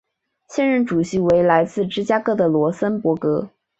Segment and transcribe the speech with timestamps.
[0.49, 3.51] 现任主席为来自芝加哥的罗森博格。